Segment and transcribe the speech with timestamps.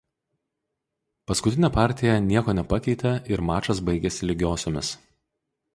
[1.31, 4.97] Paskutinė partija nieko nepakeitė ir mačas baigėsi lygiosiomis.